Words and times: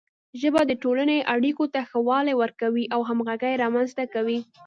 ژبه 0.41 0.61
د 0.65 0.71
ټولنې 0.83 1.17
اړیکو 1.33 1.65
ته 1.73 1.79
ښه 1.89 1.99
والی 2.07 2.33
ورکوي 2.41 2.85
او 2.93 2.99
همغږي 3.09 3.53
رامنځته 3.63 4.03
کوي. 4.13 4.39